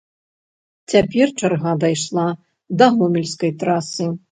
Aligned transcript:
Цяпер 0.93 1.27
чарга 1.41 1.73
дайшла 1.85 2.25
да 2.79 2.91
гомельскай 2.97 3.57
трасы. 3.65 4.13